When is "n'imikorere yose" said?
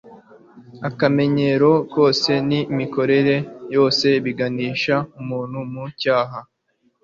2.49-4.07